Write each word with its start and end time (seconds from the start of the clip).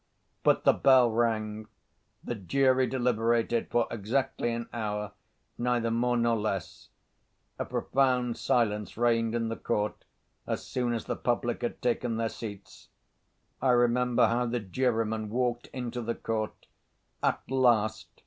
But 0.41 0.63
the 0.63 0.73
bell 0.73 1.11
rang. 1.11 1.67
The 2.23 2.33
jury 2.33 2.87
deliberated 2.87 3.69
for 3.69 3.85
exactly 3.91 4.51
an 4.51 4.67
hour, 4.73 5.11
neither 5.59 5.91
more 5.91 6.17
nor 6.17 6.35
less. 6.37 6.89
A 7.59 7.65
profound 7.65 8.35
silence 8.35 8.97
reigned 8.97 9.35
in 9.35 9.49
the 9.49 9.55
court 9.55 10.03
as 10.47 10.65
soon 10.65 10.93
as 10.93 11.05
the 11.05 11.15
public 11.15 11.61
had 11.61 11.83
taken 11.83 12.17
their 12.17 12.29
seats. 12.29 12.89
I 13.61 13.69
remember 13.73 14.25
how 14.25 14.47
the 14.47 14.59
jurymen 14.59 15.29
walked 15.29 15.67
into 15.67 16.01
the 16.01 16.15
court. 16.15 16.65
At 17.21 17.43
last! 17.51 18.07